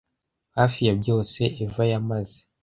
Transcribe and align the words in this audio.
hafi 0.57 0.79
ya 0.87 0.93
byose 1.01 1.41
eva 1.63 1.83
yamaze 1.91 2.39